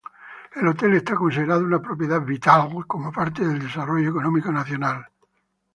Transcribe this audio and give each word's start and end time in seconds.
El 0.55 0.67
hotel 0.67 0.95
está 0.95 1.13
considerado 1.13 1.63
una 1.63 1.79
propiedad 1.79 2.19
vital 2.25 2.71
como 2.87 3.11
parte 3.11 3.45
del 3.47 3.59
desarrollo 3.61 4.09
económico 4.09 4.51
nacional. 4.51 5.05